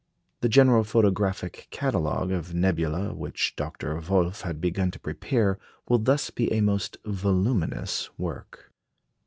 [0.39, 3.99] The general photographic Catalogue of Nebulæ which Dr.
[3.99, 8.71] Wolf has begun to prepare will thus be a most voluminous work.